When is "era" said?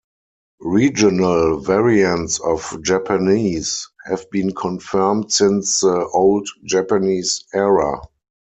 7.53-8.01